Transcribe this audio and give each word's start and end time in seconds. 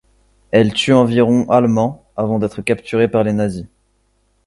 Elle 0.49 0.73
tue 0.73 0.93
environ 0.93 1.47
allemands 1.51 2.07
avant 2.17 2.39
d'être 2.39 2.63
capturée 2.63 3.07
par 3.07 3.23
les 3.23 3.33
nazis. 3.33 3.67